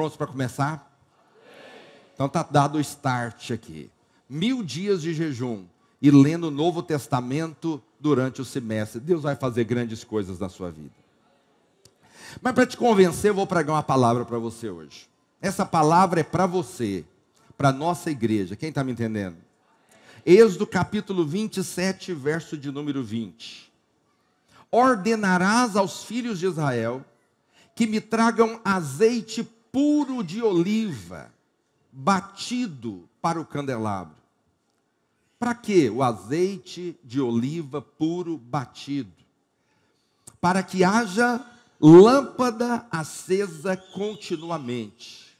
[0.00, 0.98] prontos para começar?
[2.14, 3.90] Então está dado o start aqui.
[4.26, 5.66] Mil dias de jejum
[6.00, 8.98] e lendo o Novo Testamento durante o semestre.
[8.98, 10.94] Deus vai fazer grandes coisas na sua vida.
[12.40, 15.06] Mas para te convencer, eu vou pregar uma palavra para você hoje.
[15.38, 17.04] Essa palavra é para você,
[17.54, 18.56] para nossa igreja.
[18.56, 19.36] Quem está me entendendo?
[20.24, 23.70] Êxodo capítulo 27, verso de número 20.
[24.70, 27.04] Ordenarás aos filhos de Israel
[27.74, 31.32] que me tragam azeite puro de oliva,
[31.92, 34.16] batido para o candelabro.
[35.38, 39.12] Para que o azeite de oliva puro batido?
[40.40, 41.44] Para que haja
[41.80, 45.38] lâmpada acesa continuamente.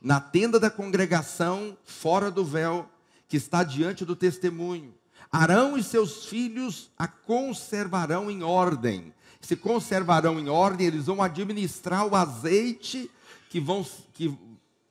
[0.00, 2.88] Na tenda da congregação, fora do véu,
[3.26, 4.94] que está diante do testemunho.
[5.32, 9.14] Arão e seus filhos a conservarão em ordem.
[9.40, 13.10] Se conservarão em ordem, eles vão administrar o azeite
[13.54, 14.36] que, vão, que,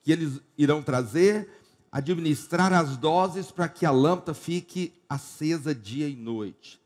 [0.02, 1.50] que eles irão trazer,
[1.92, 6.80] administrar as doses para que a lâmpada fique acesa dia e noite.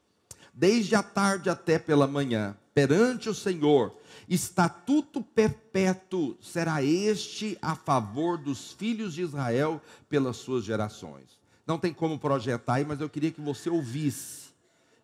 [0.52, 3.96] Desde a tarde até pela manhã, perante o Senhor,
[4.28, 11.38] estatuto perpétuo será este a favor dos filhos de Israel pelas suas gerações.
[11.68, 14.48] Não tem como projetar aí, mas eu queria que você ouvisse.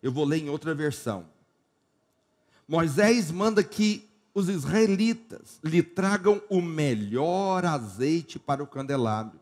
[0.02, 1.24] Eu vou ler em outra versão.
[2.66, 9.38] Moisés manda que os israelitas lhe tragam o melhor azeite para o candelabro,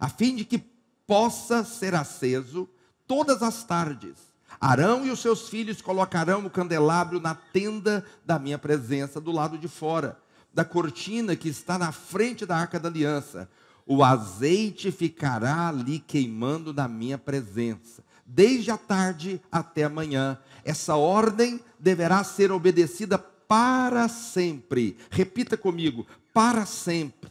[0.00, 0.58] a fim de que
[1.06, 2.68] possa ser aceso
[3.06, 4.32] todas as tardes.
[4.60, 9.58] Arão e os seus filhos colocarão o candelabro na tenda da minha presença, do lado
[9.58, 10.18] de fora,
[10.54, 13.48] da cortina que está na frente da arca da aliança
[13.86, 20.38] o azeite ficará ali queimando na minha presença, desde a tarde até amanhã.
[20.64, 23.18] Essa ordem deverá ser obedecida
[23.52, 24.96] para sempre.
[25.10, 27.30] Repita comigo: para sempre.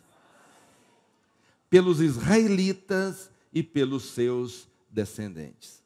[1.67, 5.81] Pelos israelitas e pelos seus descendentes.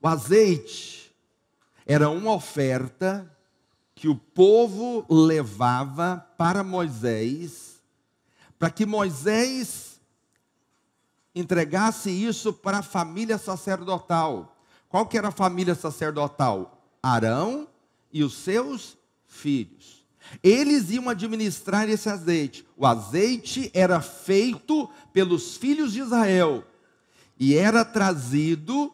[0.00, 1.12] O azeite
[1.84, 3.28] era uma oferta
[3.96, 7.72] que o povo levava para Moisés
[8.60, 10.00] para que Moisés
[11.34, 14.56] entregasse isso para a família sacerdotal.
[14.88, 16.80] Qual que era a família sacerdotal?
[17.02, 17.66] Arão
[18.12, 18.96] e os seus
[19.26, 20.04] filhos.
[20.42, 22.66] Eles iam administrar esse azeite.
[22.76, 26.64] O azeite era feito pelos filhos de Israel
[27.38, 28.92] e era trazido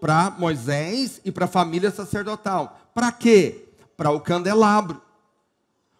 [0.00, 2.90] para Moisés e para a família sacerdotal.
[2.94, 3.68] Para quê?
[3.96, 5.00] Para o candelabro.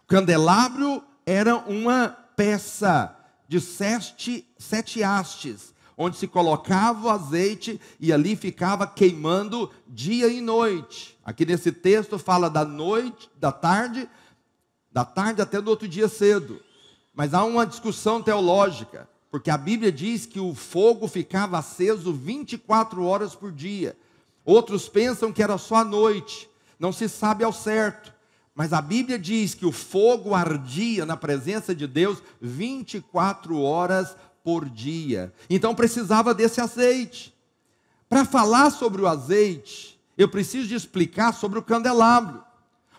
[0.04, 3.16] O candelabro era uma peça
[3.48, 10.40] de sete, sete hastes, onde se colocava o azeite e ali ficava queimando dia e
[10.40, 11.18] noite.
[11.24, 14.08] Aqui nesse texto fala da noite, da tarde,
[14.92, 16.60] da tarde até do outro dia cedo.
[17.14, 23.04] Mas há uma discussão teológica, porque a Bíblia diz que o fogo ficava aceso 24
[23.04, 23.96] horas por dia.
[24.44, 26.48] Outros pensam que era só à noite.
[26.78, 28.12] Não se sabe ao certo.
[28.54, 34.68] Mas a Bíblia diz que o fogo ardia na presença de Deus 24 horas por
[34.68, 35.32] dia.
[35.48, 37.34] Então precisava desse azeite.
[38.08, 42.44] Para falar sobre o azeite, eu preciso de explicar sobre o candelabro.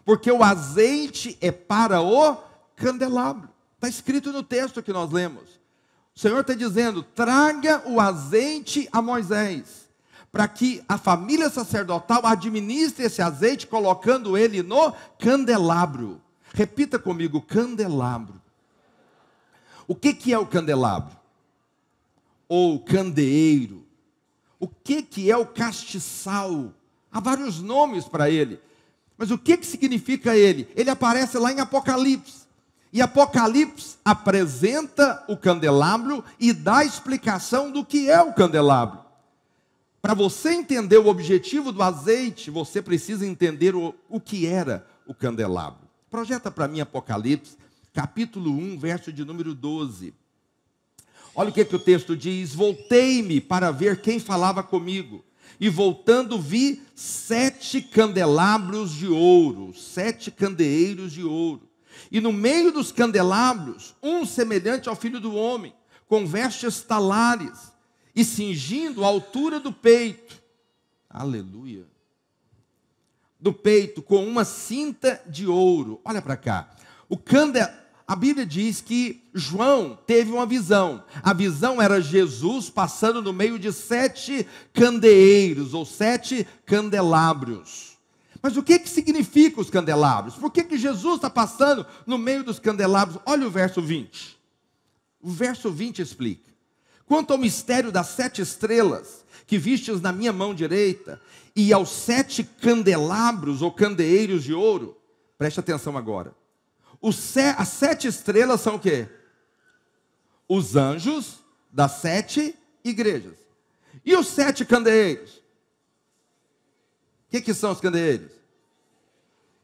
[0.04, 2.36] Porque o azeite é para o
[2.76, 3.48] candelabro.
[3.76, 5.44] Está escrito no texto que nós lemos.
[6.16, 9.86] O Senhor está dizendo: traga o azeite a Moisés
[10.36, 16.22] para que a família sacerdotal administre esse azeite, colocando ele no candelabro.
[16.54, 18.42] Repita comigo: candelabro.
[19.88, 21.16] O que, que é o candelabro?
[22.48, 23.86] Ou candeeiro?
[24.60, 26.74] O que, que é o castiçal?
[27.12, 28.60] Há vários nomes para ele.
[29.18, 30.68] Mas o que, que significa ele?
[30.76, 32.46] Ele aparece lá em Apocalipse.
[32.92, 39.00] E Apocalipse apresenta o candelabro e dá explicação do que é o candelabro.
[40.02, 45.14] Para você entender o objetivo do azeite, você precisa entender o, o que era o
[45.14, 45.82] candelabro.
[46.10, 47.58] Projeta para mim Apocalipse,
[47.94, 50.14] capítulo 1, verso de número 12.
[51.36, 55.24] Olha o que, que o texto diz: Voltei-me para ver quem falava comigo,
[55.60, 61.70] e voltando vi sete candelabros de ouro, sete candeeiros de ouro.
[62.12, 65.74] E no meio dos candelabros, um semelhante ao filho do homem,
[66.08, 67.74] com vestes talares
[68.16, 70.42] e cingindo a altura do peito,
[71.10, 71.86] aleluia,
[73.40, 76.00] do peito com uma cinta de ouro.
[76.06, 76.70] Olha para cá.
[77.10, 77.60] O cande...
[78.08, 81.04] A Bíblia diz que João teve uma visão.
[81.24, 87.98] A visão era Jesus passando no meio de sete candeeiros ou sete candelabros.
[88.44, 90.36] Mas o que, que significa os candelabros?
[90.36, 93.20] Por que, que Jesus está passando no meio dos candelabros?
[93.26, 94.38] Olha o verso 20.
[95.20, 96.54] O verso 20 explica.
[97.08, 101.20] Quanto ao mistério das sete estrelas que vistes na minha mão direita,
[101.56, 104.98] e aos sete candelabros ou candeeiros de ouro,
[105.38, 106.36] preste atenção agora.
[107.58, 109.08] As sete estrelas são o quê?
[110.48, 111.40] Os anjos
[111.72, 113.38] das sete igrejas.
[114.06, 115.32] E os sete candeeiros?
[117.28, 118.32] O que, que são os candeeiros?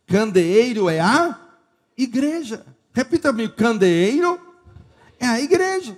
[0.07, 1.39] Candeeiro é a
[1.97, 2.65] igreja.
[2.93, 4.39] Repita comigo: candeeiro
[5.19, 5.97] é a igreja.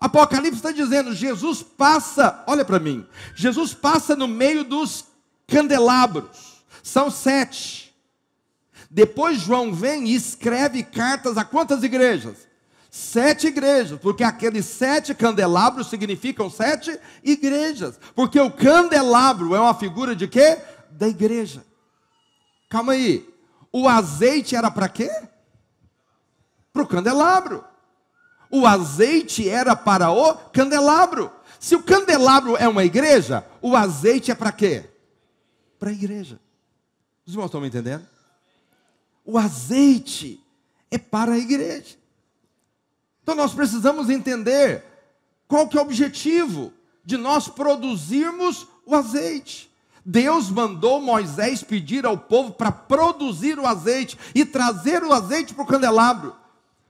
[0.00, 5.06] Apocalipse está dizendo: Jesus passa, olha para mim, Jesus passa no meio dos
[5.46, 7.85] candelabros, são sete.
[8.96, 12.48] Depois João vem e escreve cartas a quantas igrejas?
[12.90, 20.16] Sete igrejas, porque aqueles sete candelabros significam sete igrejas, porque o candelabro é uma figura
[20.16, 20.58] de quê?
[20.92, 21.62] Da igreja.
[22.70, 23.28] Calma aí,
[23.70, 25.10] o azeite era para quê?
[26.72, 27.62] Para o candelabro.
[28.50, 31.30] O azeite era para o candelabro.
[31.60, 34.88] Se o candelabro é uma igreja, o azeite é para quê?
[35.78, 36.40] Para a igreja.
[37.26, 38.15] Os irmãos estão me entendendo?
[39.26, 40.40] O azeite
[40.90, 41.96] é para a igreja.
[43.22, 44.84] Então nós precisamos entender
[45.48, 46.72] qual que é o objetivo
[47.04, 49.68] de nós produzirmos o azeite.
[50.04, 55.64] Deus mandou Moisés pedir ao povo para produzir o azeite e trazer o azeite para
[55.64, 56.36] o candelabro.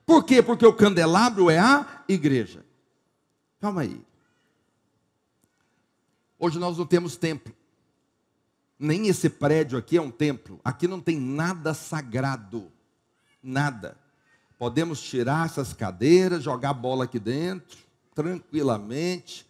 [0.04, 0.42] Por quê?
[0.42, 2.62] Porque o candelabro é a igreja.
[3.58, 3.98] Calma aí.
[6.38, 7.54] Hoje nós não temos templo.
[8.78, 10.60] Nem esse prédio aqui é um templo.
[10.64, 12.70] Aqui não tem nada sagrado.
[13.42, 13.96] Nada.
[14.58, 17.78] Podemos tirar essas cadeiras, jogar bola aqui dentro,
[18.14, 19.46] tranquilamente.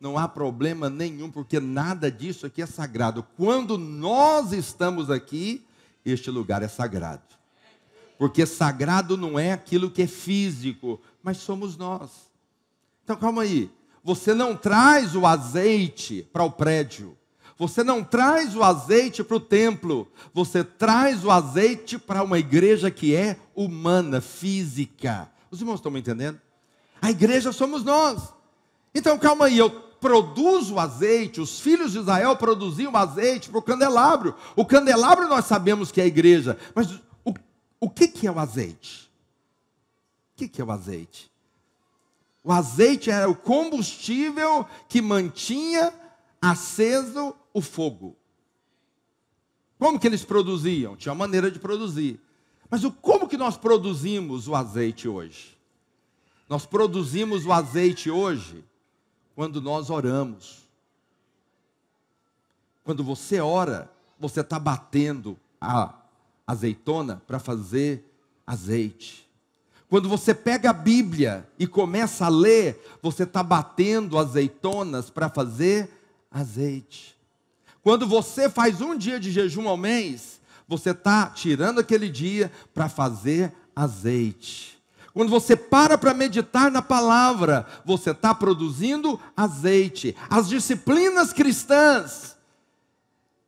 [0.00, 3.26] Não há problema nenhum, porque nada disso aqui é sagrado.
[3.36, 5.64] Quando nós estamos aqui,
[6.04, 7.22] este lugar é sagrado.
[8.18, 12.10] Porque sagrado não é aquilo que é físico, mas somos nós.
[13.04, 13.70] Então calma aí.
[14.04, 17.16] Você não traz o azeite para o prédio.
[17.58, 20.08] Você não traz o azeite para o templo.
[20.32, 25.30] Você traz o azeite para uma igreja que é humana, física.
[25.50, 26.40] Os irmãos estão me entendendo?
[27.00, 28.32] A igreja somos nós.
[28.94, 33.62] Então calma aí, eu produzo o azeite, os filhos de Israel produziam azeite para o
[33.62, 34.34] candelabro.
[34.56, 37.00] O candelabro nós sabemos que é a igreja, mas
[37.82, 39.10] o que, que é o azeite?
[40.32, 41.32] O que, que é o azeite?
[42.44, 45.92] O azeite era o combustível que mantinha
[46.42, 48.16] aceso o fogo.
[49.78, 50.96] Como que eles produziam?
[50.96, 52.20] Tinha maneira de produzir.
[52.68, 55.56] Mas o, como que nós produzimos o azeite hoje?
[56.48, 58.64] Nós produzimos o azeite hoje
[59.36, 60.68] quando nós oramos.
[62.84, 65.94] Quando você ora, você está batendo a
[66.46, 68.04] azeitona para fazer
[68.46, 69.28] azeite.
[69.88, 76.01] Quando você pega a Bíblia e começa a ler, você está batendo azeitonas para fazer
[76.32, 77.16] azeite.
[77.82, 82.88] Quando você faz um dia de jejum ao mês, você está tirando aquele dia para
[82.88, 84.78] fazer azeite.
[85.12, 90.16] Quando você para para meditar na palavra, você está produzindo azeite.
[90.30, 92.36] As disciplinas cristãs,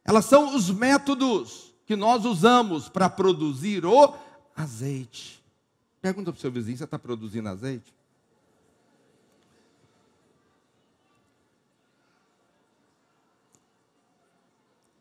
[0.05, 4.15] elas são os métodos que nós usamos para produzir o
[4.55, 5.43] azeite.
[6.03, 7.95] Pergunta para o seu vizinho: você está produzindo azeite?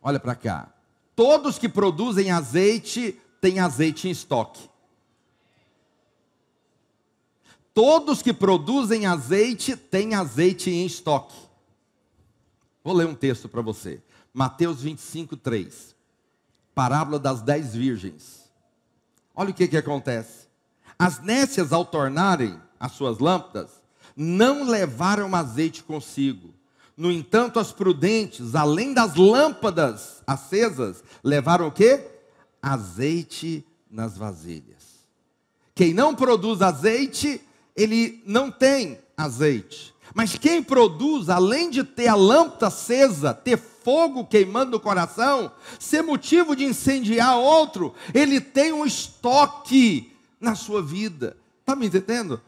[0.04, 0.72] Olha para cá.
[1.16, 4.70] Todos que produzem azeite têm azeite em estoque.
[7.74, 11.36] Todos que produzem azeite têm azeite em estoque.
[12.84, 14.04] Vou ler um texto para você.
[14.34, 15.94] Mateus 25, 3
[16.74, 18.52] parábola das dez virgens.
[19.36, 20.48] Olha o que, que acontece.
[20.98, 23.82] As nécias, ao tornarem as suas lâmpadas,
[24.16, 26.54] não levaram azeite consigo.
[26.96, 32.06] No entanto, as prudentes, além das lâmpadas acesas, levaram o quê?
[32.62, 34.84] Azeite nas vasilhas.
[35.74, 37.42] Quem não produz azeite,
[37.76, 39.94] ele não tem azeite.
[40.14, 46.04] Mas quem produz, além de ter a lâmpada acesa, ter fogo queimando no coração, ser
[46.04, 51.36] motivo de incendiar outro, ele tem um estoque na sua vida.
[51.62, 52.40] Está me entendendo?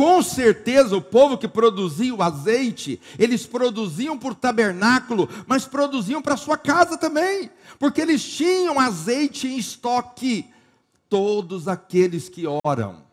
[0.00, 6.38] Com certeza o povo que produzia o azeite, eles produziam por tabernáculo, mas produziam para
[6.38, 10.46] sua casa também, porque eles tinham azeite em estoque.
[11.06, 13.04] Todos aqueles que oram,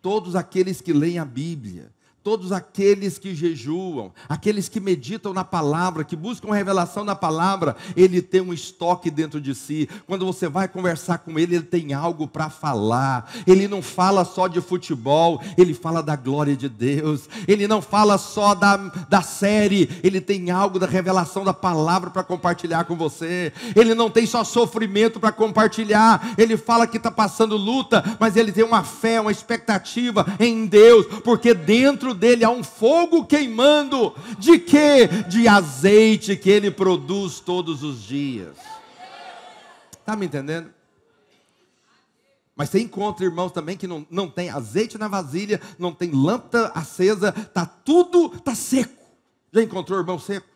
[0.00, 6.04] todos aqueles que leem a Bíblia, Todos aqueles que jejuam, aqueles que meditam na palavra,
[6.04, 9.88] que buscam revelação na palavra, ele tem um estoque dentro de si.
[10.06, 13.28] Quando você vai conversar com ele, ele tem algo para falar.
[13.44, 17.28] Ele não fala só de futebol, ele fala da glória de Deus.
[17.48, 18.76] Ele não fala só da,
[19.08, 23.52] da série, ele tem algo da revelação da palavra para compartilhar com você.
[23.74, 28.52] Ele não tem só sofrimento para compartilhar, ele fala que está passando luta, mas ele
[28.52, 34.14] tem uma fé, uma expectativa em Deus, porque dentro dentro dele há um fogo queimando.
[34.38, 35.06] De quê?
[35.28, 38.56] De azeite que ele produz todos os dias.
[39.92, 40.72] Está me entendendo?
[42.54, 46.68] Mas você encontra irmãos também que não, não tem azeite na vasilha, não tem lâmpada
[46.74, 49.02] acesa, está tudo, está seco.
[49.52, 50.46] Já encontrou irmão seco?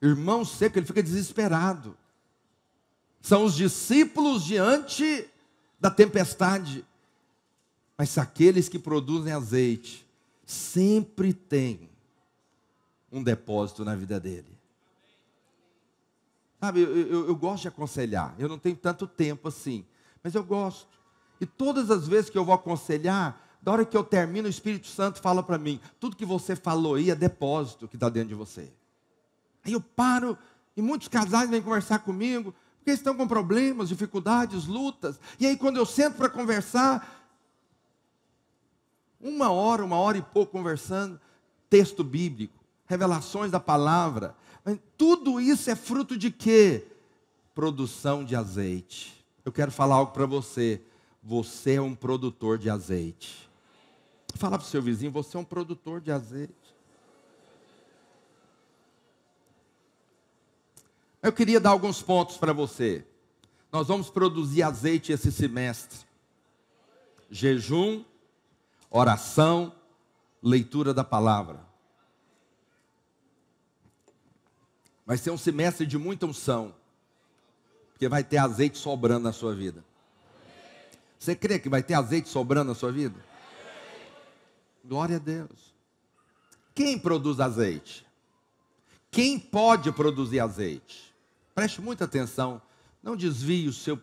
[0.00, 1.96] Irmão seco, ele fica desesperado.
[3.20, 5.28] São os discípulos diante
[5.78, 6.84] da tempestade.
[8.00, 10.08] Mas aqueles que produzem azeite
[10.46, 11.90] sempre têm
[13.12, 14.58] um depósito na vida dele.
[16.58, 18.34] Sabe, eu, eu, eu, gosto de aconselhar.
[18.38, 19.84] Eu não tenho tanto tempo assim,
[20.24, 20.88] mas eu gosto.
[21.42, 24.86] E todas as vezes que eu vou aconselhar, da hora que eu termino, o Espírito
[24.86, 28.34] Santo fala para mim: tudo que você falou aí é depósito que está dentro de
[28.34, 28.72] você.
[29.62, 30.38] Aí eu paro,
[30.74, 35.20] e muitos casais vêm conversar comigo, porque estão com problemas, dificuldades, lutas.
[35.38, 37.19] E aí, quando eu sento para conversar,
[39.20, 41.20] uma hora, uma hora e pouco conversando,
[41.68, 44.34] texto bíblico, revelações da palavra.
[44.96, 46.86] Tudo isso é fruto de quê?
[47.54, 49.24] Produção de azeite.
[49.44, 50.80] Eu quero falar algo para você.
[51.22, 53.48] Você é um produtor de azeite.
[54.36, 56.54] Fala para o seu vizinho, você é um produtor de azeite.
[61.22, 63.04] Eu queria dar alguns pontos para você.
[63.70, 65.98] Nós vamos produzir azeite esse semestre.
[67.30, 68.02] Jejum,
[68.90, 69.72] oração,
[70.42, 71.60] leitura da palavra.
[75.06, 76.74] Vai ser um semestre de muita unção,
[77.92, 79.84] porque vai ter azeite sobrando na sua vida.
[81.18, 83.18] Você crê que vai ter azeite sobrando na sua vida?
[84.84, 85.74] Glória a Deus.
[86.74, 88.06] Quem produz azeite?
[89.10, 91.14] Quem pode produzir azeite?
[91.54, 92.62] Preste muita atenção.
[93.02, 94.00] Não desvie o seu.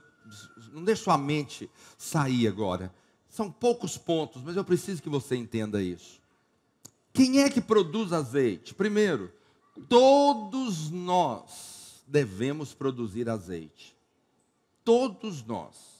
[0.71, 2.93] Não deixe sua mente sair agora.
[3.29, 6.19] São poucos pontos, mas eu preciso que você entenda isso.
[7.13, 8.73] Quem é que produz azeite?
[8.73, 9.31] Primeiro,
[9.89, 13.95] todos nós devemos produzir azeite.
[14.83, 15.97] Todos nós.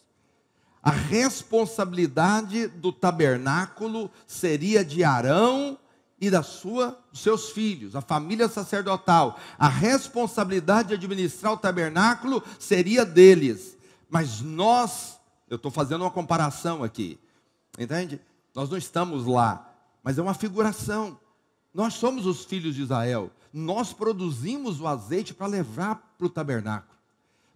[0.82, 5.78] A responsabilidade do tabernáculo seria de Arão
[6.20, 9.40] e da sua, dos seus filhos, a família sacerdotal.
[9.60, 13.78] A responsabilidade de administrar o tabernáculo seria deles.
[14.10, 15.17] Mas nós,
[15.50, 17.20] eu estou fazendo uma comparação aqui.
[17.78, 18.20] Entende?
[18.54, 19.74] Nós não estamos lá,
[20.04, 21.20] mas é uma figuração.
[21.74, 23.32] Nós somos os filhos de Israel.
[23.54, 26.98] Nós produzimos o azeite para levar para o tabernáculo.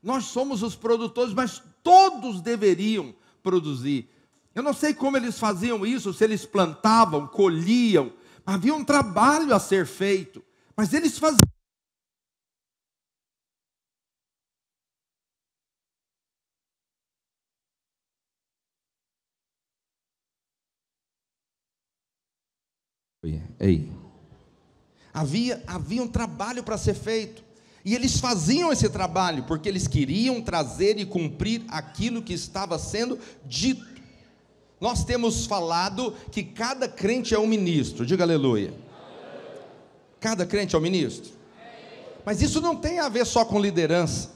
[0.01, 4.09] Nós somos os produtores, mas todos deveriam produzir.
[4.53, 8.11] Eu não sei como eles faziam isso, se eles plantavam, colhiam,
[8.45, 10.43] havia um trabalho a ser feito,
[10.75, 11.50] mas eles faziam.
[23.61, 23.87] Ei.
[25.13, 27.43] Havia, havia um trabalho para ser feito.
[27.85, 33.19] E eles faziam esse trabalho porque eles queriam trazer e cumprir aquilo que estava sendo
[33.45, 33.85] dito.
[34.79, 38.73] Nós temos falado que cada crente é um ministro, diga aleluia.
[40.19, 41.31] Cada crente é um ministro.
[42.25, 44.31] Mas isso não tem a ver só com liderança,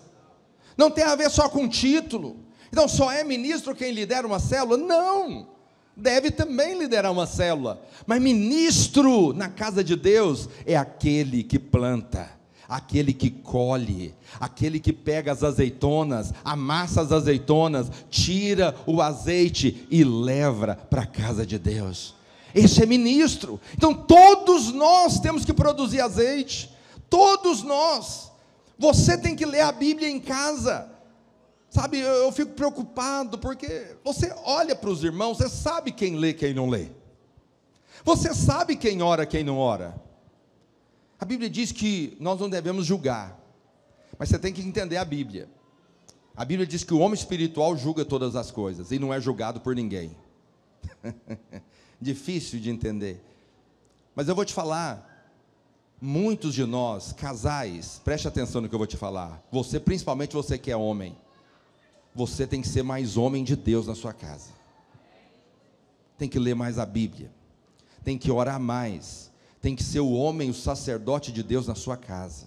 [0.78, 2.38] não tem a ver só com título.
[2.72, 4.78] Então, só é ministro quem lidera uma célula?
[4.78, 5.55] Não
[5.96, 7.82] deve também liderar uma célula.
[8.06, 12.30] Mas ministro na casa de Deus é aquele que planta,
[12.68, 20.04] aquele que colhe, aquele que pega as azeitonas, amassa as azeitonas, tira o azeite e
[20.04, 22.16] leva para a casa de Deus.
[22.54, 23.60] Esse é ministro.
[23.78, 26.74] Então todos nós temos que produzir azeite.
[27.10, 28.32] Todos nós.
[28.78, 30.95] Você tem que ler a Bíblia em casa.
[31.76, 36.34] Sabe, eu, eu fico preocupado porque você olha para os irmãos, você sabe quem lê,
[36.34, 36.88] quem não lê.
[38.06, 39.94] Você sabe quem ora, quem não ora.
[41.20, 43.38] A Bíblia diz que nós não devemos julgar,
[44.18, 45.50] mas você tem que entender a Bíblia.
[46.34, 49.60] A Bíblia diz que o homem espiritual julga todas as coisas e não é julgado
[49.60, 50.16] por ninguém.
[52.00, 53.22] Difícil de entender.
[54.16, 55.30] Mas eu vou te falar,
[56.00, 59.44] muitos de nós, casais, preste atenção no que eu vou te falar.
[59.52, 61.18] Você, principalmente você que é homem,
[62.16, 64.50] você tem que ser mais homem de Deus na sua casa.
[66.18, 67.30] Tem que ler mais a Bíblia.
[68.06, 71.98] tem que orar mais, tem que ser o homem, o sacerdote de Deus na sua
[71.98, 72.46] casa.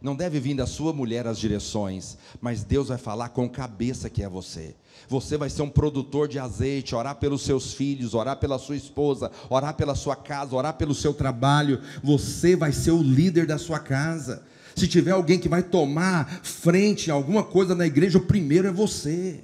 [0.00, 4.22] Não deve vir da sua mulher as direções, mas Deus vai falar com cabeça que
[4.22, 4.74] é você.
[5.08, 9.30] Você vai ser um produtor de azeite, orar pelos seus filhos, orar pela sua esposa,
[9.48, 11.80] orar pela sua casa, orar pelo seu trabalho.
[12.02, 14.42] Você vai ser o líder da sua casa.
[14.74, 18.72] Se tiver alguém que vai tomar frente em alguma coisa na igreja, o primeiro é
[18.72, 19.40] você.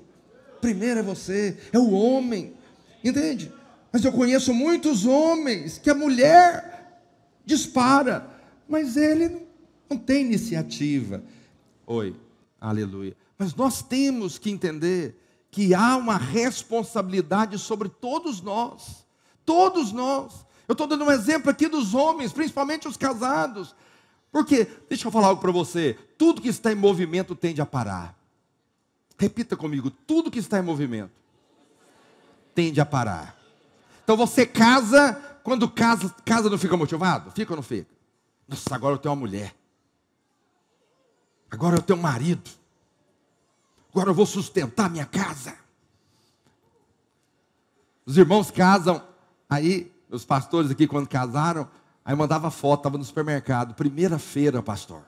[0.61, 2.54] Primeiro é você, é o homem.
[3.04, 3.52] Entende?
[3.92, 7.00] Mas eu conheço muitos homens que a mulher
[7.45, 8.28] dispara,
[8.68, 9.47] mas ele
[9.88, 11.23] não tem iniciativa.
[11.87, 12.14] Oi,
[12.61, 13.16] aleluia.
[13.38, 19.06] Mas nós temos que entender que há uma responsabilidade sobre todos nós.
[19.45, 20.45] Todos nós.
[20.66, 23.75] Eu estou dando um exemplo aqui dos homens, principalmente os casados.
[24.37, 28.14] Porque, deixa eu falar algo para você: tudo que está em movimento tende a parar.
[29.16, 31.12] Repita comigo: tudo que está em movimento
[32.55, 33.35] tende a parar.
[34.05, 37.31] Então você casa, quando casa, casa não fica motivado?
[37.31, 37.88] Fica ou não fica?
[38.47, 39.55] Nossa, agora eu tenho uma mulher.
[41.50, 42.50] Agora eu tenho um marido.
[43.90, 45.57] Agora eu vou sustentar minha casa.
[48.05, 49.02] Os irmãos casam.
[49.49, 51.71] Aí, os pastores aqui, quando casaram,
[52.06, 53.75] aí mandava foto, estava no supermercado.
[53.75, 55.02] Primeira feira, pastor.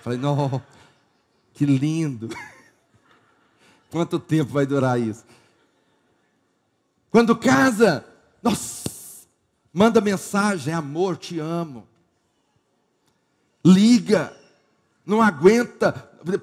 [0.00, 0.60] Falei, não,
[1.52, 2.30] que lindo.
[3.90, 5.24] Quanto tempo vai durar isso?
[7.10, 8.04] Quando casa,
[8.42, 9.26] nossa,
[9.72, 11.86] manda mensagem, amor, te amo.
[13.62, 14.34] Liga
[15.04, 15.92] não aguenta,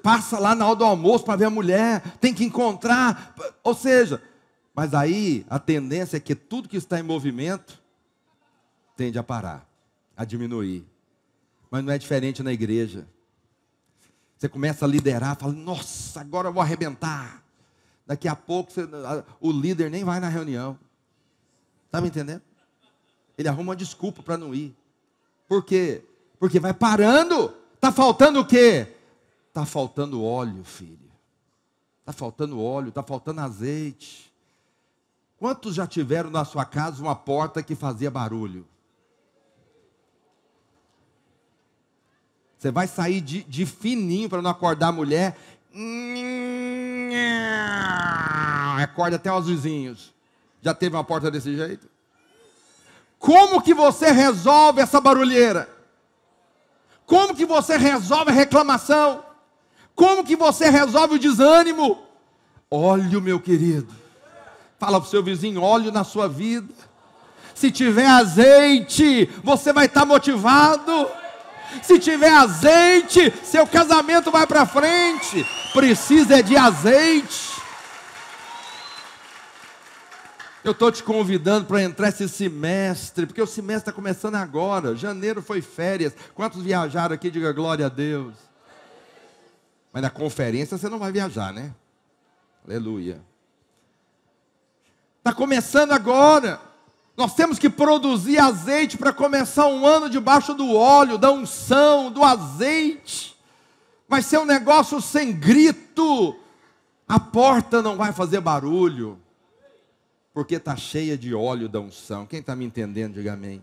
[0.02, 3.34] passa lá na hora do almoço para ver a mulher, tem que encontrar.
[3.64, 4.22] Ou seja,
[4.74, 7.77] mas aí a tendência é que tudo que está em movimento
[8.98, 9.64] tende a parar,
[10.16, 10.84] a diminuir.
[11.70, 13.06] Mas não é diferente na igreja.
[14.36, 17.44] Você começa a liderar, fala, nossa, agora eu vou arrebentar.
[18.04, 18.88] Daqui a pouco você,
[19.40, 20.76] o líder nem vai na reunião.
[21.86, 22.42] Está me entendendo?
[23.36, 24.76] Ele arruma uma desculpa para não ir.
[25.46, 26.02] Por quê?
[26.40, 27.54] Porque vai parando.
[27.74, 28.96] Está faltando o quê?
[29.46, 30.98] Está faltando óleo, filho.
[32.00, 34.32] Está faltando óleo, está faltando azeite.
[35.38, 38.66] Quantos já tiveram na sua casa uma porta que fazia barulho?
[42.58, 45.36] Você vai sair de, de fininho para não acordar a mulher.
[48.82, 50.12] Acorda até os vizinhos.
[50.60, 51.88] Já teve uma porta desse jeito?
[53.18, 55.68] Como que você resolve essa barulheira?
[57.06, 59.24] Como que você resolve a reclamação?
[59.94, 62.02] Como que você resolve o desânimo?
[62.70, 63.88] Óleo, meu querido.
[64.78, 66.72] Fala para o seu vizinho, óleo na sua vida.
[67.54, 71.08] Se tiver azeite, você vai estar motivado.
[71.82, 75.46] Se tiver azeite, seu casamento vai para frente.
[75.72, 77.58] Precisa é de azeite.
[80.64, 84.96] Eu estou te convidando para entrar esse semestre, porque o semestre está começando agora.
[84.96, 86.14] Janeiro foi férias.
[86.34, 87.30] Quantos viajaram aqui?
[87.30, 88.34] Diga glória a Deus.
[89.92, 91.72] Mas na conferência você não vai viajar, né?
[92.66, 93.20] Aleluia.
[95.18, 96.67] Está começando agora.
[97.18, 102.22] Nós temos que produzir azeite para começar um ano debaixo do óleo, da unção, do
[102.22, 103.36] azeite.
[104.08, 106.38] Vai ser um negócio sem grito.
[107.08, 109.20] A porta não vai fazer barulho
[110.32, 112.24] porque está cheia de óleo da unção.
[112.24, 113.60] Quem está me entendendo, diga amém.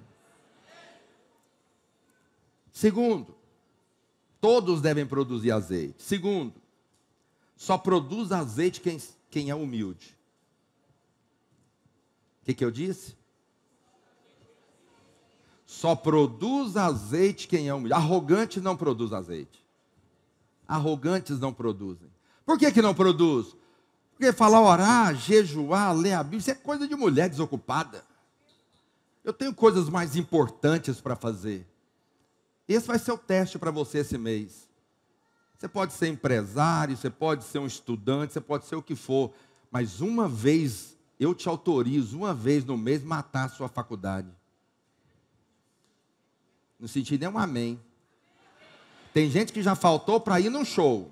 [2.74, 3.34] Segundo,
[4.42, 6.04] todos devem produzir azeite.
[6.04, 6.54] Segundo,
[7.56, 10.14] só produz azeite quem, quem é humilde.
[12.42, 13.16] O que, que eu disse?
[15.76, 17.92] Só produz azeite quem é humilde.
[17.92, 19.62] Arrogante não produz azeite.
[20.66, 22.10] Arrogantes não produzem.
[22.46, 23.54] Por que, que não produz?
[24.14, 28.06] Porque falar orar, jejuar, ler a Bíblia, isso é coisa de mulher desocupada.
[29.22, 31.68] Eu tenho coisas mais importantes para fazer.
[32.70, 34.70] Esse vai ser o teste para você esse mês.
[35.58, 39.34] Você pode ser empresário, você pode ser um estudante, você pode ser o que for,
[39.70, 44.30] mas uma vez, eu te autorizo, uma vez no mês, matar a sua faculdade.
[46.80, 47.80] Não senti nenhum amém.
[49.14, 51.12] Tem gente que já faltou para ir num show.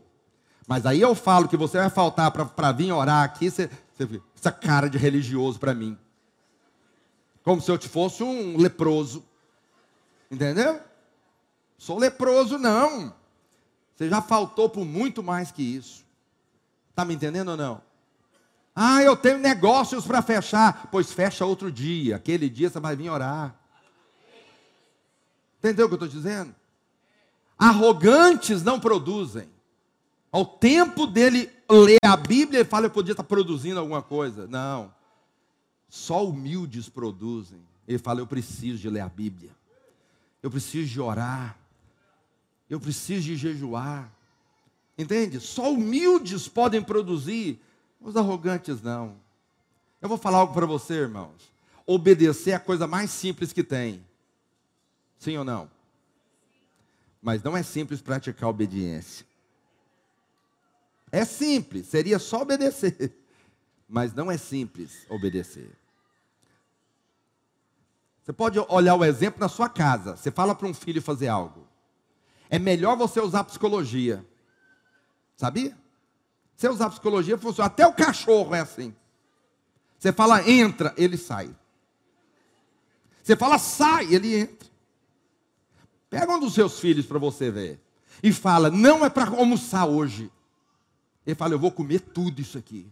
[0.67, 4.51] Mas aí eu falo que você vai faltar para vir orar aqui, você, você, essa
[4.51, 5.97] cara de religioso para mim.
[7.43, 9.23] Como se eu te fosse um leproso.
[10.31, 10.81] Entendeu?
[11.77, 13.13] Sou leproso, não.
[13.95, 16.05] Você já faltou por muito mais que isso.
[16.89, 17.81] Está me entendendo ou não?
[18.75, 20.87] Ah, eu tenho negócios para fechar.
[20.91, 22.15] Pois fecha outro dia.
[22.15, 23.55] Aquele dia você vai vir orar.
[25.63, 26.53] Entendeu o que eu estou dizendo?
[27.57, 29.47] Arrogantes não produzem.
[30.29, 34.45] Ao tempo dele ler a Bíblia, ele fala: Eu podia estar produzindo alguma coisa.
[34.45, 34.93] Não.
[35.87, 37.61] Só humildes produzem.
[37.87, 39.51] Ele fala: Eu preciso de ler a Bíblia,
[40.41, 41.57] eu preciso de orar,
[42.69, 44.11] eu preciso de jejuar.
[44.97, 45.39] Entende?
[45.39, 47.57] Só humildes podem produzir,
[48.01, 49.15] os arrogantes não.
[50.01, 51.53] Eu vou falar algo para você, irmãos.
[51.85, 54.03] Obedecer é a coisa mais simples que tem.
[55.17, 55.69] Sim ou não?
[57.21, 59.25] Mas não é simples praticar obediência.
[61.11, 63.15] É simples, seria só obedecer.
[63.87, 65.71] Mas não é simples obedecer.
[68.23, 70.15] Você pode olhar o exemplo na sua casa.
[70.15, 71.67] Você fala para um filho fazer algo.
[72.49, 74.25] É melhor você usar psicologia.
[75.35, 75.77] Sabia?
[76.55, 77.67] Você usar psicologia funciona.
[77.67, 78.95] Até o cachorro é assim.
[79.99, 81.53] Você fala entra, ele sai.
[83.21, 84.67] Você fala sai, ele entra.
[86.13, 87.81] Pega um dos seus filhos para você ver.
[88.21, 90.31] E fala, não é para almoçar hoje.
[91.25, 92.85] Ele fala, eu vou comer tudo isso aqui.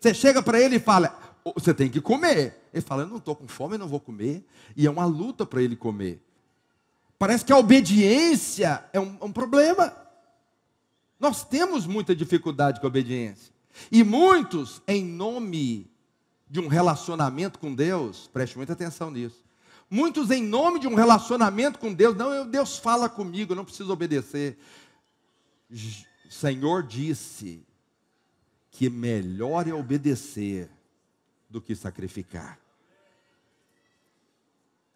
[0.00, 2.66] Você chega para ele e fala, você tem que comer.
[2.72, 4.42] Ele fala, eu não estou com fome, eu não vou comer.
[4.74, 6.24] E é uma luta para ele comer.
[7.18, 9.94] Parece que a obediência é um, um problema.
[11.20, 13.52] Nós temos muita dificuldade com a obediência.
[13.90, 15.90] E muitos, em nome
[16.48, 19.41] de um relacionamento com Deus, preste muita atenção nisso.
[19.94, 23.92] Muitos, em nome de um relacionamento com Deus, não, Deus fala comigo, eu não preciso
[23.92, 24.58] obedecer.
[25.70, 27.62] O Senhor disse
[28.70, 30.70] que melhor é obedecer
[31.46, 32.58] do que sacrificar.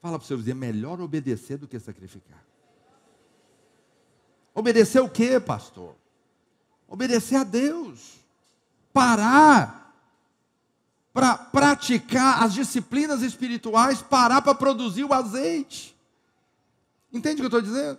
[0.01, 2.43] Fala para o seu vizinho, é melhor obedecer do que sacrificar.
[4.55, 5.95] Obedecer o que, pastor?
[6.89, 8.19] Obedecer a Deus.
[8.95, 9.86] Parar
[11.17, 15.97] para praticar as disciplinas espirituais, parar para produzir o azeite.
[17.11, 17.99] Entende o que eu estou dizendo?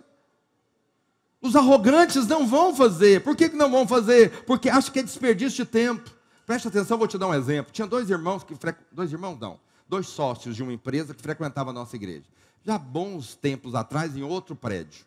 [1.40, 3.24] Os arrogantes não vão fazer.
[3.24, 4.44] Por que, não vão fazer?
[4.44, 6.08] Porque acham que é desperdício de tempo.
[6.46, 7.72] Presta atenção, vou te dar um exemplo.
[7.72, 8.54] Tinha dois irmãos que
[8.92, 12.26] dois irmãos não, dois sócios de uma empresa que frequentavam a nossa igreja.
[12.64, 15.04] Já bons tempos atrás, em outro prédio.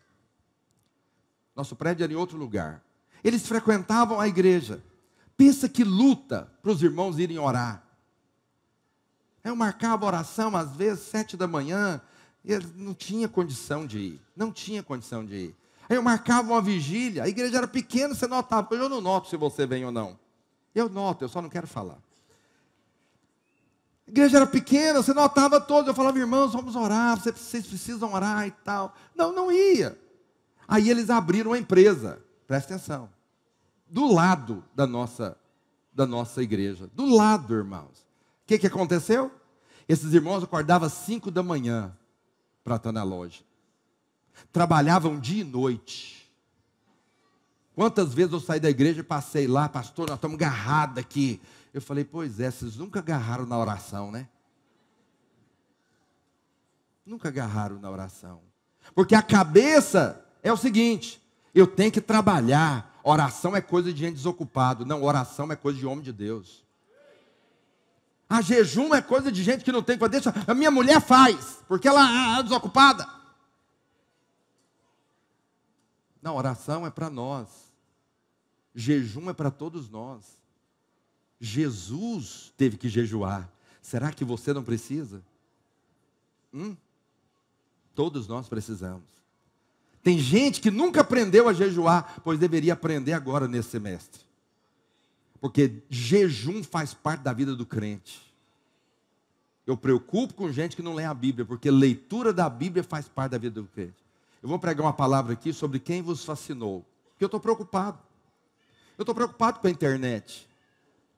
[1.56, 2.82] Nosso prédio era em outro lugar.
[3.24, 4.84] Eles frequentavam a igreja.
[5.34, 7.82] Pensa que luta para os irmãos irem orar.
[9.44, 12.00] Eu marcava oração, às vezes, sete da manhã,
[12.44, 14.20] e não tinha condição de ir.
[14.36, 15.56] Não tinha condição de ir.
[15.88, 19.36] Aí eu marcava uma vigília, a igreja era pequena, você notava, eu não noto se
[19.36, 20.18] você vem ou não.
[20.74, 21.98] Eu noto, eu só não quero falar.
[24.06, 25.88] A igreja era pequena, você notava todo.
[25.88, 28.94] Eu falava, irmãos, vamos orar, vocês precisam orar e tal.
[29.14, 29.98] Não, não ia.
[30.66, 33.10] Aí eles abriram uma empresa, presta atenção,
[33.86, 35.36] do lado da nossa,
[35.92, 36.88] da nossa igreja.
[36.94, 38.06] Do lado, irmãos.
[38.52, 39.32] Que, que aconteceu?
[39.88, 41.96] Esses irmãos acordavam às 5 da manhã
[42.62, 43.40] para estar na loja.
[44.52, 46.30] Trabalhavam dia e noite.
[47.74, 51.40] Quantas vezes eu saí da igreja e passei lá, pastor, nós estamos agarrados aqui.
[51.72, 54.28] Eu falei, pois é, vocês nunca agarraram na oração, né?
[57.06, 58.42] Nunca agarraram na oração.
[58.94, 61.22] Porque a cabeça é o seguinte:
[61.54, 63.00] eu tenho que trabalhar.
[63.02, 64.84] Oração é coisa de gente desocupado.
[64.84, 66.61] Não, oração é coisa de homem de Deus.
[68.32, 70.22] A jejum é coisa de gente que não tem que fazer.
[70.46, 73.06] A minha mulher faz, porque ela é desocupada.
[76.22, 77.46] Não, oração é para nós.
[78.74, 80.38] Jejum é para todos nós.
[81.38, 83.46] Jesus teve que jejuar.
[83.82, 85.22] Será que você não precisa?
[86.54, 86.74] Hum?
[87.94, 89.04] Todos nós precisamos.
[90.02, 94.31] Tem gente que nunca aprendeu a jejuar, pois deveria aprender agora nesse semestre.
[95.42, 98.22] Porque jejum faz parte da vida do crente.
[99.66, 103.32] Eu preocupo com gente que não lê a Bíblia, porque leitura da Bíblia faz parte
[103.32, 103.96] da vida do crente.
[104.40, 106.86] Eu vou pregar uma palavra aqui sobre quem vos fascinou.
[107.08, 107.98] Porque eu estou preocupado.
[108.96, 110.48] Eu estou preocupado com a internet.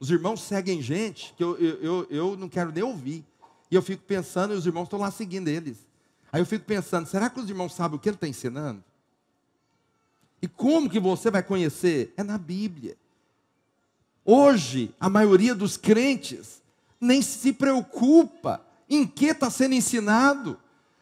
[0.00, 3.22] Os irmãos seguem gente que eu, eu, eu, eu não quero nem ouvir.
[3.70, 5.86] E eu fico pensando, e os irmãos estão lá seguindo eles.
[6.32, 8.82] Aí eu fico pensando, será que os irmãos sabem o que ele está ensinando?
[10.40, 12.14] E como que você vai conhecer?
[12.16, 12.96] É na Bíblia.
[14.24, 16.62] Hoje, a maioria dos crentes
[17.00, 20.58] nem se preocupa em que está sendo ensinado,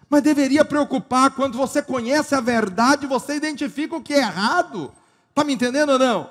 [0.08, 4.92] mas deveria preocupar quando você conhece a verdade, você identifica o que é errado.
[5.30, 6.30] Está me entendendo ou não?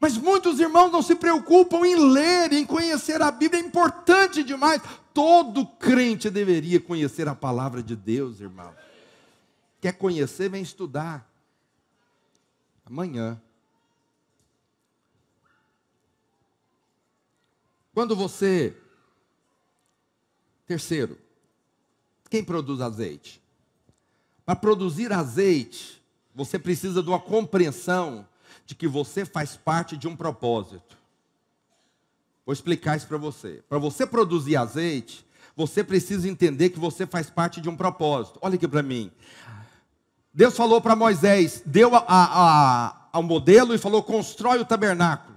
[0.00, 4.82] Mas muitos irmãos não se preocupam em ler, em conhecer a Bíblia, é importante demais.
[5.14, 8.74] Todo crente deveria conhecer a palavra de Deus, irmão.
[9.80, 11.24] Quer conhecer, vem estudar.
[12.84, 13.40] Amanhã
[17.94, 18.76] Quando você.
[20.66, 21.18] Terceiro,
[22.30, 23.42] quem produz azeite?
[24.44, 26.02] Para produzir azeite,
[26.34, 28.26] você precisa de uma compreensão
[28.64, 30.96] de que você faz parte de um propósito.
[32.44, 33.62] Vou explicar isso para você.
[33.68, 38.38] Para você produzir azeite, você precisa entender que você faz parte de um propósito.
[38.42, 39.12] Olha aqui para mim.
[40.32, 45.31] Deus falou para Moisés, deu a, a, ao modelo e falou: constrói o tabernáculo.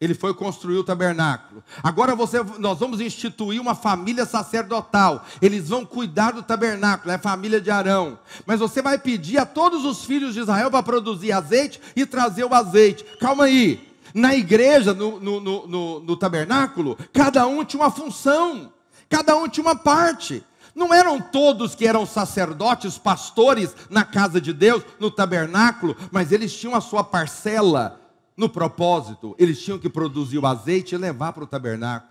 [0.00, 1.62] Ele foi construir o tabernáculo.
[1.82, 5.26] Agora você, nós vamos instituir uma família sacerdotal.
[5.42, 8.16] Eles vão cuidar do tabernáculo, é a família de Arão.
[8.46, 12.44] Mas você vai pedir a todos os filhos de Israel para produzir azeite e trazer
[12.44, 13.04] o azeite.
[13.18, 13.88] Calma aí.
[14.14, 18.72] Na igreja, no, no, no, no tabernáculo, cada um tinha uma função,
[19.08, 20.44] cada um tinha uma parte.
[20.76, 26.54] Não eram todos que eram sacerdotes, pastores na casa de Deus, no tabernáculo, mas eles
[26.54, 28.00] tinham a sua parcela
[28.38, 29.34] no propósito.
[29.36, 32.10] Eles tinham que produzir o azeite e levar para o tabernáculo,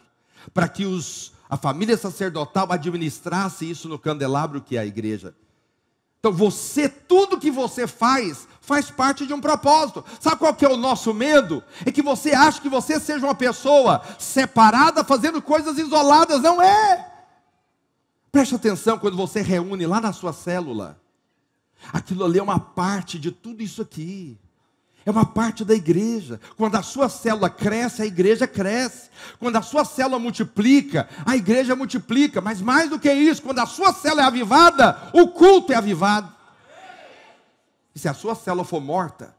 [0.53, 5.33] para que os, a família sacerdotal administrasse isso no candelabro que é a igreja.
[6.19, 10.03] Então você, tudo que você faz, faz parte de um propósito.
[10.19, 11.63] Sabe qual que é o nosso medo?
[11.85, 16.41] É que você acha que você seja uma pessoa separada, fazendo coisas isoladas.
[16.41, 17.13] Não é.
[18.31, 20.99] Preste atenção quando você reúne lá na sua célula.
[21.93, 24.37] Aquilo ali é uma parte de tudo isso aqui.
[25.07, 26.37] É uma parte da igreja.
[26.57, 29.09] Quando a sua célula cresce, a igreja cresce.
[29.39, 32.41] Quando a sua célula multiplica, a igreja multiplica.
[32.41, 36.29] Mas mais do que isso, quando a sua célula é avivada, o culto é avivado.
[37.95, 39.33] E se a sua célula for morta,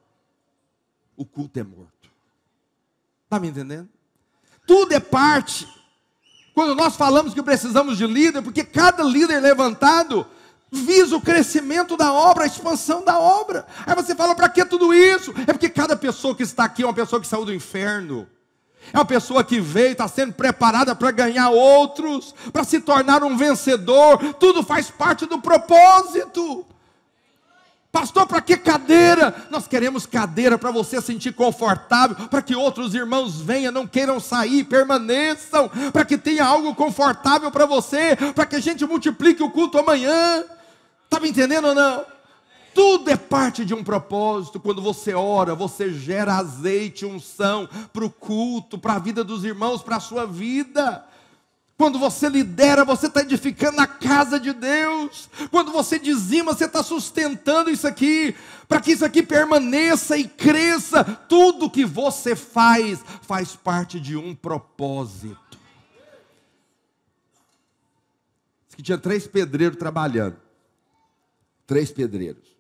[1.15, 2.11] o culto é morto.
[3.25, 3.91] Está me entendendo?
[4.67, 5.69] Tudo é parte
[6.55, 10.27] quando nós falamos que precisamos de líder, porque cada líder levantado
[10.71, 13.67] visa o crescimento da obra, a expansão da obra.
[13.87, 15.35] Aí você fala, para que tudo isso?
[15.47, 18.27] É porque cada pessoa que está aqui é uma pessoa que saiu do inferno.
[18.93, 23.37] É uma pessoa que veio, está sendo preparada para ganhar outros, para se tornar um
[23.37, 24.35] vencedor.
[24.35, 26.65] Tudo faz parte do propósito.
[27.91, 29.35] Pastor, para que cadeira?
[29.51, 34.65] Nós queremos cadeira para você sentir confortável, para que outros irmãos venham, não queiram sair,
[34.65, 39.79] permaneçam, para que tenha algo confortável para você, para que a gente multiplique o culto
[39.79, 40.45] amanhã.
[41.09, 42.05] Está me entendendo ou não?
[42.75, 44.61] Tudo é parte de um propósito.
[44.61, 49.83] Quando você ora, você gera azeite, unção para o culto, para a vida dos irmãos,
[49.83, 51.03] para a sua vida.
[51.79, 55.31] Quando você lidera, você está edificando a casa de Deus.
[55.51, 58.37] Quando você dizima, você está sustentando isso aqui,
[58.69, 61.03] para que isso aqui permaneça e cresça.
[61.05, 65.59] Tudo que você faz, faz parte de um propósito.
[68.67, 70.48] Diz que tinha três pedreiros trabalhando.
[71.69, 72.57] Três pedreiros.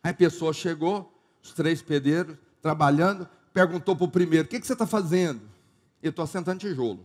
[0.00, 4.66] Aí a pessoa chegou, os três pedreiros trabalhando, perguntou para o primeiro: O que, que
[4.66, 5.40] você está fazendo?
[6.00, 7.04] Eu estou assentando tijolo.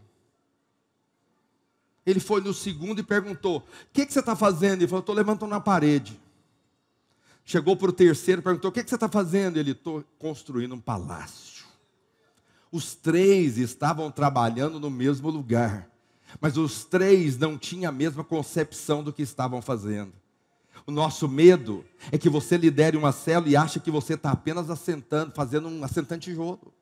[2.06, 4.82] Ele foi no segundo e perguntou: O que, que você está fazendo?
[4.82, 6.22] Ele falou: Estou levantando uma parede.
[7.44, 9.58] Chegou para o terceiro e perguntou: O que, que você está fazendo?
[9.58, 11.66] Ele: Estou construindo um palácio.
[12.72, 15.90] Os três estavam trabalhando no mesmo lugar,
[16.40, 20.14] mas os três não tinham a mesma concepção do que estavam fazendo.
[20.86, 24.70] O nosso medo é que você lidere uma célula e acha que você está apenas
[24.70, 26.74] assentando, fazendo um assentando tijolo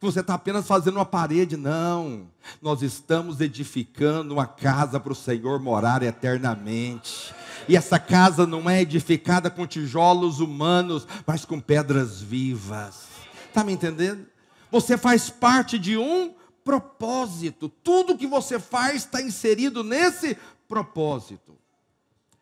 [0.00, 2.30] você está apenas fazendo uma parede, não.
[2.62, 7.34] Nós estamos edificando uma casa para o Senhor morar eternamente.
[7.68, 13.08] E essa casa não é edificada com tijolos humanos, mas com pedras vivas.
[13.46, 14.26] Está me entendendo?
[14.70, 16.32] Você faz parte de um
[16.64, 17.68] propósito.
[17.68, 20.34] Tudo que você faz está inserido nesse
[20.66, 21.58] propósito.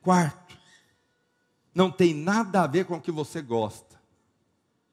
[0.01, 0.48] Quarto,
[1.75, 4.01] não tem nada a ver com o que você gosta,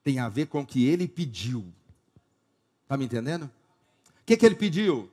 [0.03, 1.65] tem a ver com o que ele pediu.
[2.83, 3.43] Está me entendendo?
[3.43, 5.09] O que, que ele pediu?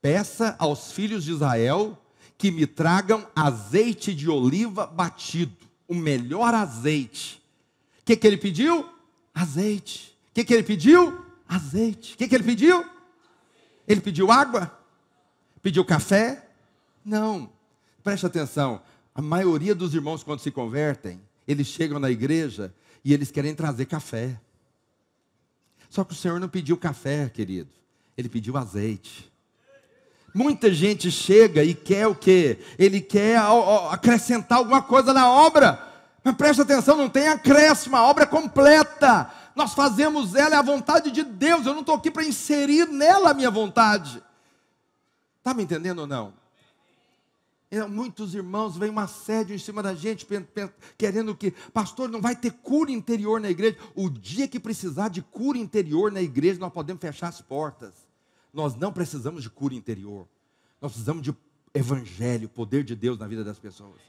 [0.00, 2.00] Peça aos filhos de Israel
[2.38, 5.56] que me tragam azeite de oliva batido,
[5.88, 7.42] o melhor azeite.
[8.00, 8.88] O que, que ele pediu?
[9.34, 10.16] Azeite.
[10.30, 11.24] O que, que ele pediu?
[11.48, 12.14] Azeite.
[12.14, 12.84] O que, que ele pediu?
[13.86, 14.76] Ele pediu água?
[15.62, 16.48] Pediu café?
[17.04, 17.50] Não.
[18.02, 18.82] Preste atenção.
[19.16, 23.86] A maioria dos irmãos, quando se convertem, eles chegam na igreja e eles querem trazer
[23.86, 24.38] café.
[25.88, 27.70] Só que o Senhor não pediu café, querido.
[28.14, 29.32] Ele pediu azeite.
[30.34, 32.58] Muita gente chega e quer o quê?
[32.78, 33.38] Ele quer
[33.90, 35.82] acrescentar alguma coisa na obra.
[36.22, 39.32] Mas preste atenção, não tem acréscimo, a obra é completa.
[39.54, 41.64] Nós fazemos ela, é a vontade de Deus.
[41.64, 44.22] Eu não estou aqui para inserir nela a minha vontade.
[45.38, 46.34] Está me entendendo ou não?
[47.88, 50.26] Muitos irmãos vêm um assédio em cima da gente,
[50.96, 53.76] querendo que, pastor, não vai ter cura interior na igreja.
[53.94, 57.94] O dia que precisar de cura interior na igreja, nós podemos fechar as portas.
[58.52, 60.28] Nós não precisamos de cura interior.
[60.80, 61.34] Nós precisamos de
[61.74, 64.00] evangelho, poder de Deus na vida das pessoas.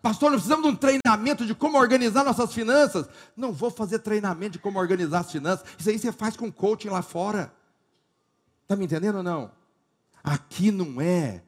[0.00, 3.06] Pastor, nós precisamos de um treinamento de como organizar nossas finanças.
[3.36, 5.66] Não vou fazer treinamento de como organizar as finanças.
[5.78, 7.54] Isso aí você faz com coaching lá fora.
[8.62, 9.52] Está me entendendo ou não?
[10.24, 11.42] Aqui não é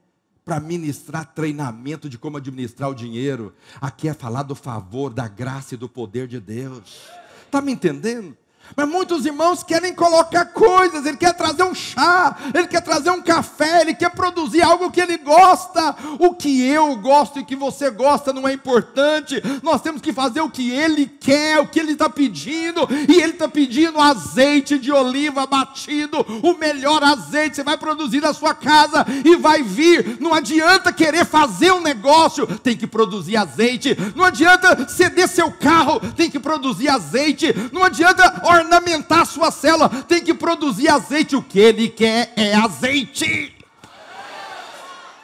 [0.44, 3.54] para ministrar treinamento de como administrar o dinheiro.
[3.80, 7.00] Aqui é falar do favor, da graça e do poder de Deus.
[7.46, 8.36] Está me entendendo?
[8.76, 13.22] Mas muitos irmãos querem colocar coisas, ele quer trazer um chá, ele quer trazer um
[13.22, 15.94] café, ele quer produzir algo que ele gosta.
[16.18, 19.42] O que eu gosto e que você gosta não é importante.
[19.62, 23.32] Nós temos que fazer o que ele quer, o que ele está pedindo, e ele
[23.32, 27.56] está pedindo azeite de oliva batido, o melhor azeite.
[27.56, 30.18] Você vai produzir na sua casa e vai vir.
[30.20, 33.96] Não adianta querer fazer um negócio, tem que produzir azeite.
[34.14, 37.54] Não adianta ceder seu carro, tem que produzir azeite.
[37.72, 41.36] Não adianta ornamentar sua célula, tem que produzir azeite.
[41.36, 43.56] O que ele quer é azeite.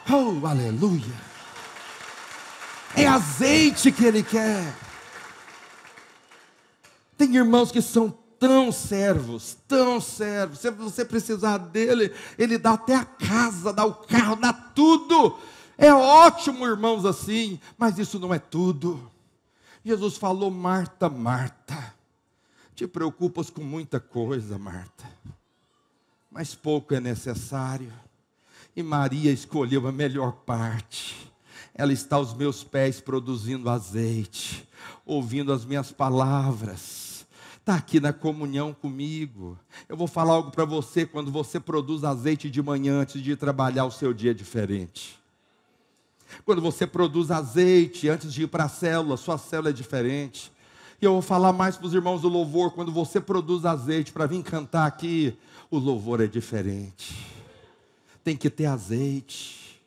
[0.09, 1.31] Oh, aleluia.
[2.95, 4.73] É azeite que ele quer.
[7.17, 10.59] Tem irmãos que são tão servos, tão servos.
[10.59, 15.37] Se você precisar dele, ele dá até a casa, dá o carro, dá tudo.
[15.77, 19.11] É ótimo, irmãos, assim, mas isso não é tudo.
[19.85, 21.93] Jesus falou: Marta, Marta,
[22.75, 25.05] te preocupas com muita coisa, Marta,
[26.31, 27.91] mas pouco é necessário.
[28.75, 31.29] E Maria escolheu a melhor parte.
[31.73, 34.67] Ela está aos meus pés produzindo azeite,
[35.05, 37.25] ouvindo as minhas palavras.
[37.59, 39.59] Está aqui na comunhão comigo.
[39.87, 43.85] Eu vou falar algo para você: quando você produz azeite de manhã antes de trabalhar,
[43.85, 45.19] o seu dia é diferente.
[46.45, 50.51] Quando você produz azeite antes de ir para a célula, sua célula é diferente.
[51.01, 52.73] E eu vou falar mais para os irmãos do louvor.
[52.73, 55.35] Quando você produz azeite para vir cantar aqui,
[55.71, 57.25] o louvor é diferente.
[58.23, 59.81] Tem que ter azeite.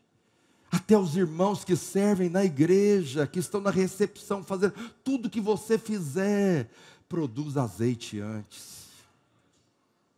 [0.73, 4.75] Até os irmãos que servem na igreja, que estão na recepção, fazendo
[5.05, 6.69] tudo que você fizer,
[7.09, 8.89] produz azeite antes.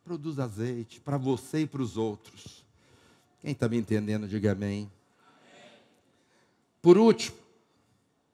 [0.03, 2.65] Produz azeite para você e para os outros.
[3.43, 4.91] Quem está me entendendo, diga amém.
[6.81, 7.37] Por último,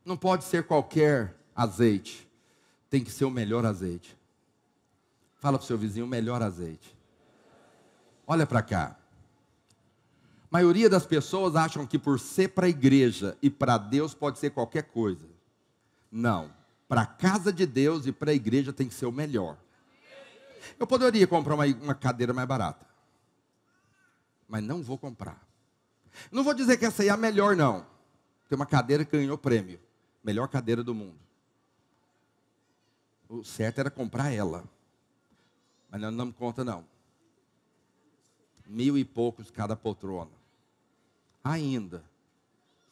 [0.05, 2.31] não pode ser qualquer azeite
[2.92, 4.14] tem que ser o melhor azeite.
[5.40, 6.94] Fala para o seu vizinho, o melhor azeite.
[8.26, 8.98] Olha para cá.
[10.42, 14.38] A maioria das pessoas acham que por ser para a igreja e para Deus pode
[14.38, 15.24] ser qualquer coisa.
[16.11, 16.52] Não.
[16.87, 19.57] Para a casa de Deus e para a igreja tem que ser o melhor.
[20.78, 22.85] Eu poderia comprar uma, uma cadeira mais barata.
[24.46, 25.40] Mas não vou comprar.
[26.31, 27.87] Não vou dizer que essa aí é a melhor, não.
[28.50, 29.81] Tem uma cadeira que ganhou prêmio.
[30.22, 31.32] Melhor cadeira do mundo.
[33.33, 34.62] O certo era comprar ela.
[35.90, 36.85] Mas não damos conta, não.
[38.66, 40.31] Mil e poucos cada poltrona.
[41.42, 42.05] Ainda.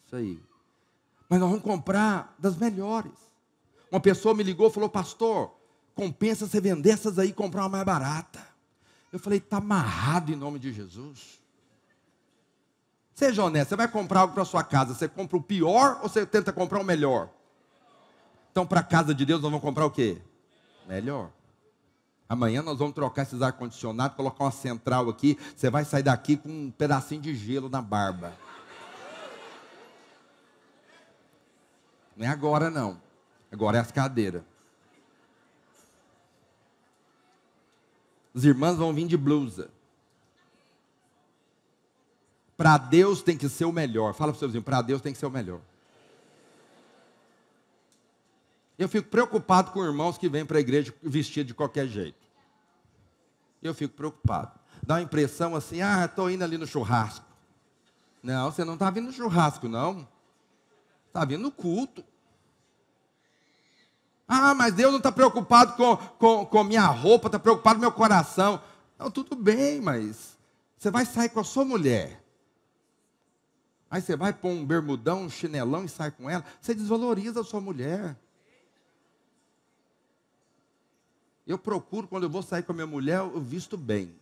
[0.06, 0.42] Isso aí.
[1.28, 3.12] Mas nós vamos comprar das melhores.
[3.92, 5.54] Uma pessoa me ligou e falou, pastor,
[5.94, 8.40] compensa você vender essas aí e comprar uma mais barata.
[9.12, 11.38] Eu falei, está amarrado em nome de Jesus.
[13.14, 16.24] Seja honesto, você vai comprar algo para sua casa, você compra o pior ou você
[16.24, 17.28] tenta comprar o melhor?
[18.50, 20.22] Então, para a casa de Deus, nós vamos comprar o quê?
[20.90, 21.30] Melhor.
[22.28, 25.38] Amanhã nós vamos trocar esses ar-condicionados, colocar uma central aqui.
[25.56, 28.36] Você vai sair daqui com um pedacinho de gelo na barba.
[32.16, 33.00] Não é agora, não.
[33.52, 34.42] Agora é as cadeiras.
[38.34, 39.70] As irmãs vão vir de blusa.
[42.56, 44.12] Para Deus tem que ser o melhor.
[44.12, 45.60] Fala para o seu vizinho, para Deus tem que ser o melhor.
[48.80, 52.26] Eu fico preocupado com irmãos que vêm para a igreja vestidos de qualquer jeito.
[53.62, 54.58] Eu fico preocupado.
[54.82, 57.26] Dá uma impressão assim, ah, estou indo ali no churrasco.
[58.22, 60.08] Não, você não está vindo no churrasco, não.
[61.08, 62.02] Está vindo no culto.
[64.26, 67.92] Ah, mas Deus não está preocupado com, com, com minha roupa, está preocupado com meu
[67.92, 68.62] coração.
[68.98, 70.38] Não, tudo bem, mas
[70.78, 72.24] você vai sair com a sua mulher.
[73.90, 76.42] Aí você vai pôr um bermudão, um chinelão e sai com ela.
[76.62, 78.16] Você desvaloriza a sua mulher.
[81.50, 84.14] Eu procuro, quando eu vou sair com a minha mulher, eu visto bem.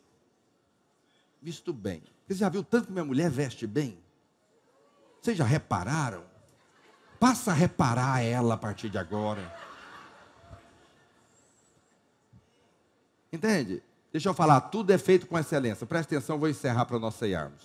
[1.43, 2.03] Visto bem.
[2.27, 3.99] Você já viu tanto que minha mulher veste bem?
[5.21, 6.25] Vocês já repararam?
[7.21, 9.55] Passa a reparar ela a partir de agora.
[13.31, 13.83] Entende?
[14.11, 15.87] Deixa eu falar, tudo é feito com excelência.
[15.87, 17.63] Presta atenção, vou encerrar para nós ceiarmos.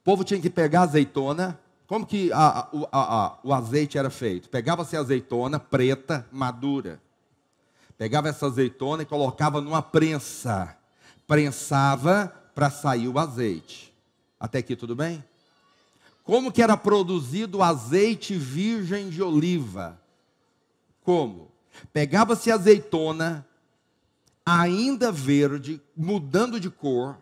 [0.00, 1.60] O povo tinha que pegar azeitona.
[1.86, 4.48] Como que a, a, a, o azeite era feito?
[4.48, 7.03] Pegava-se azeitona preta, madura.
[7.96, 10.76] Pegava essa azeitona e colocava numa prensa.
[11.26, 13.92] Prensava para sair o azeite.
[14.38, 15.24] Até aqui tudo bem?
[16.22, 20.00] Como que era produzido o azeite virgem de oliva?
[21.02, 21.52] Como?
[21.92, 23.46] Pegava-se azeitona,
[24.44, 27.18] ainda verde, mudando de cor,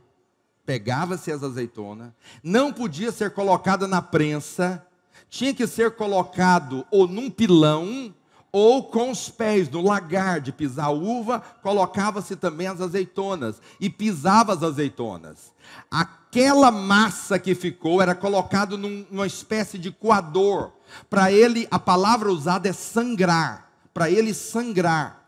[0.64, 2.12] pegava-se as azeitonas,
[2.42, 4.86] não podia ser colocada na prensa,
[5.28, 8.14] tinha que ser colocado ou num pilão,
[8.53, 14.53] ou com os pés no lagar de pisar uva, colocava-se também as azeitonas e pisava
[14.53, 15.50] as azeitonas.
[15.90, 20.70] Aquela massa que ficou era colocado num, numa espécie de coador.
[21.09, 23.70] Para ele, a palavra usada é sangrar.
[23.94, 25.24] Para ele sangrar.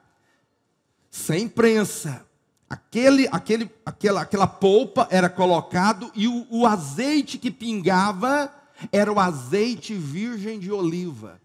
[1.11, 2.27] Sem prensa.
[2.69, 8.53] Aquele, aquele, aquela, aquela polpa era colocado e o, o azeite que pingava
[8.93, 11.41] era o azeite virgem de oliva.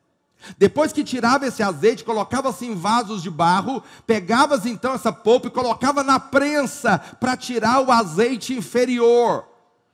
[0.57, 5.51] Depois que tirava esse azeite, colocava-se em vasos de barro, pegava-se então essa polpa e
[5.51, 9.45] colocava na prensa para tirar o azeite inferior.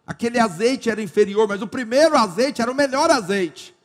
[0.06, 3.76] Aquele azeite era inferior, mas o primeiro azeite era o melhor azeite.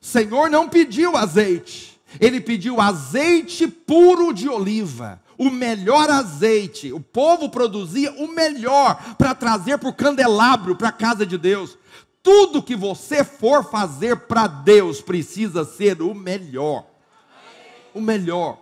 [0.00, 6.92] O Senhor não pediu azeite, ele pediu azeite puro de oliva, o melhor azeite.
[6.92, 11.78] O povo produzia o melhor para trazer para o candelabro, para a casa de Deus.
[12.24, 16.86] Tudo que você for fazer para Deus precisa ser o melhor.
[17.92, 18.58] O melhor.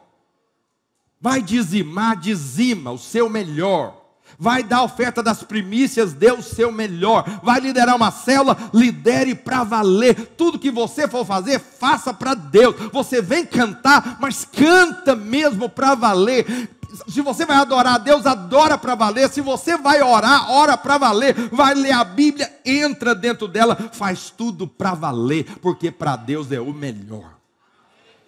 [1.20, 4.02] Vai dizimar, dizima o seu melhor.
[4.36, 7.24] Vai dar oferta das primícias, dê o seu melhor.
[7.40, 10.34] Vai liderar uma célula, lidere para valer.
[10.36, 12.74] Tudo que você for fazer, faça para Deus.
[12.92, 16.68] Você vem cantar, mas canta mesmo para valer
[17.08, 19.30] se você vai adorar a Deus, adora para valer.
[19.30, 21.34] Se você vai orar, ora para valer.
[21.50, 26.60] Vai ler a Bíblia, entra dentro dela, faz tudo para valer, porque para Deus é
[26.60, 27.38] o melhor.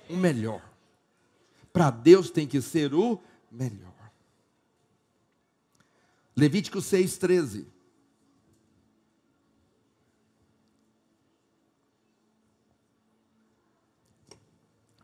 [0.08, 0.62] O melhor.
[1.72, 3.92] Para Deus tem que ser o melhor.
[6.36, 7.66] Levítico 6,13.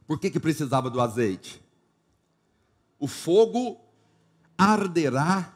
[0.07, 1.63] Por que, que precisava do azeite?
[3.01, 3.81] O fogo
[4.59, 5.55] arderá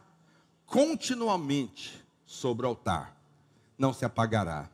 [0.64, 3.14] continuamente sobre o altar,
[3.78, 4.70] não se apagará.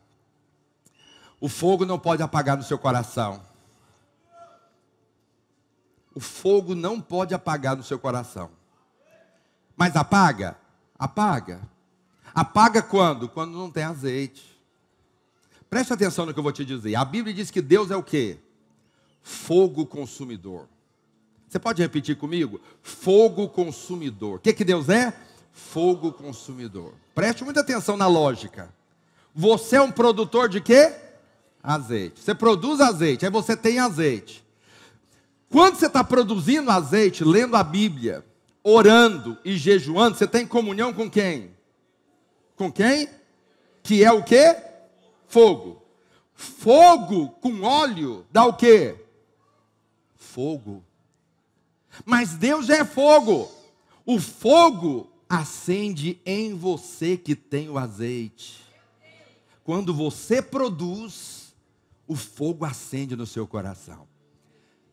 [1.39, 3.43] O fogo não pode apagar no seu coração.
[6.15, 8.51] O fogo não pode apagar no seu coração.
[9.75, 10.57] Mas apaga?
[10.97, 11.61] Apaga.
[12.33, 13.27] Apaga quando?
[13.27, 14.49] Quando não tem azeite.
[15.69, 16.95] Preste atenção no que eu vou te dizer.
[16.95, 18.39] A Bíblia diz que Deus é o quê?
[19.21, 20.69] Fogo consumidor.
[21.51, 22.61] Você pode repetir comigo?
[22.81, 24.37] Fogo consumidor.
[24.37, 25.13] O que, que Deus é?
[25.51, 26.93] Fogo consumidor.
[27.13, 28.73] Preste muita atenção na lógica.
[29.35, 30.93] Você é um produtor de quê?
[31.61, 32.21] Azeite.
[32.21, 34.41] Você produz azeite, aí você tem azeite.
[35.49, 38.25] Quando você está produzindo azeite, lendo a Bíblia,
[38.63, 41.51] orando e jejuando, você tem comunhão com quem?
[42.55, 43.09] Com quem?
[43.83, 44.55] Que é o quê?
[45.27, 45.83] Fogo.
[46.33, 48.95] Fogo com óleo dá o quê?
[50.15, 50.81] Fogo.
[52.05, 53.49] Mas Deus é fogo.
[54.05, 58.61] O fogo acende em você que tem o azeite.
[59.63, 61.53] Quando você produz,
[62.07, 64.07] o fogo acende no seu coração.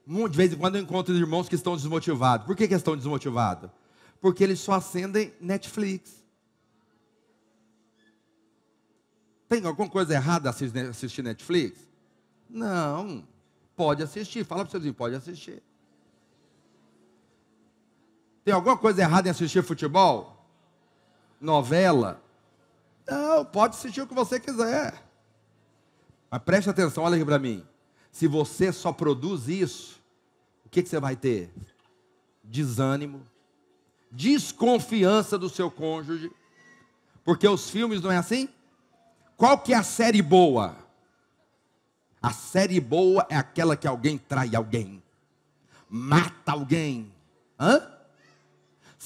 [0.06, 2.46] De vez em quando eu encontro irmãos que estão desmotivados.
[2.46, 3.70] Por que, que estão desmotivados?
[4.20, 6.24] Porque eles só acendem Netflix.
[9.48, 11.78] Tem alguma coisa errada assistir Netflix?
[12.48, 13.26] Não.
[13.74, 14.44] Pode assistir.
[14.44, 15.62] Fala para o seu pode assistir.
[18.48, 20.42] Tem alguma coisa errada em assistir futebol?
[21.38, 22.18] Novela?
[23.06, 24.94] Não, pode assistir o que você quiser.
[26.30, 27.62] Mas preste atenção, olha aqui para mim.
[28.10, 30.00] Se você só produz isso,
[30.64, 31.52] o que, que você vai ter?
[32.42, 33.20] Desânimo,
[34.10, 36.32] desconfiança do seu cônjuge,
[37.22, 38.48] porque os filmes não é assim?
[39.36, 40.74] Qual que é a série boa?
[42.22, 45.02] A série boa é aquela que alguém trai alguém,
[45.86, 47.12] mata alguém.
[47.60, 47.97] Hã?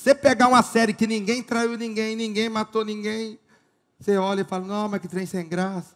[0.03, 3.39] Você pegar uma série que ninguém traiu ninguém, ninguém matou ninguém,
[4.01, 5.95] você olha e fala, não, mas que trem sem graça.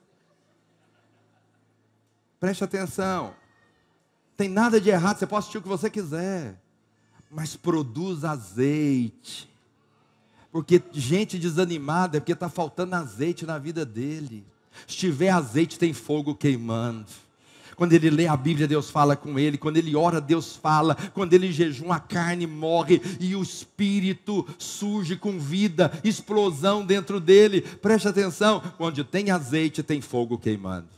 [2.39, 3.35] Preste atenção.
[4.37, 6.57] Tem nada de errado, você pode assistir o que você quiser.
[7.29, 9.53] Mas produz azeite.
[10.53, 14.47] Porque gente desanimada é porque está faltando azeite na vida dele.
[14.87, 17.11] Se tiver azeite, tem fogo queimando.
[17.77, 19.59] Quando ele lê a Bíblia, Deus fala com ele.
[19.59, 20.97] Quando ele ora, Deus fala.
[21.12, 27.61] Quando ele jejuma, a carne morre e o espírito surge com vida, explosão dentro dele.
[27.61, 30.89] Preste atenção: onde tem azeite, tem fogo queimando.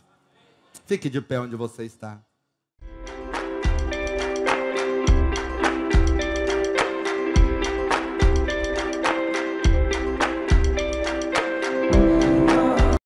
[0.87, 2.21] Fique de pé onde você está.